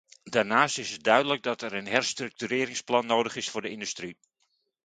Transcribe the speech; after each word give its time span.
Daarnaast 0.23 0.77
is 0.77 0.91
het 0.91 1.03
duidelijk 1.03 1.43
dat 1.43 1.61
er 1.61 1.73
een 1.73 1.87
herstructureringsplan 1.87 3.05
nodig 3.05 3.35
is 3.35 3.49
voor 3.49 3.61
de 3.61 3.69
industrie. 3.69 4.17